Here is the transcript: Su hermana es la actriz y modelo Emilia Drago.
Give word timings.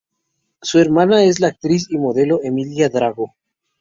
Su 0.63 0.79
hermana 0.79 1.25
es 1.25 1.39
la 1.39 1.49
actriz 1.49 1.85
y 1.91 1.97
modelo 1.99 2.39
Emilia 2.41 2.89
Drago. 2.89 3.35